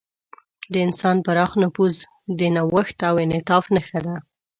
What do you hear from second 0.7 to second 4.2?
د انسان پراخ نفوذ د نوښت او انعطاف نښه ده.